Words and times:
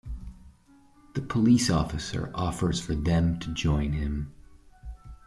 The 1.13 1.21
police 1.21 1.69
officer 1.69 2.31
offers 2.33 2.79
for 2.79 2.95
them 2.95 3.37
to 3.37 3.53
join 3.53 3.93
him. 3.93 4.33